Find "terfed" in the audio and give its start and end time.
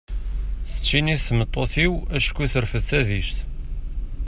2.51-2.83